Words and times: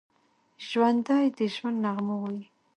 ژوندي 0.67 1.23
د 1.37 1.39
ژوند 1.55 1.77
نغمه 1.85 2.15
وايي 2.21 2.45